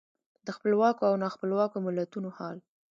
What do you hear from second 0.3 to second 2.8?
د خپلواکو او نا خپلواکو ملتونو حال.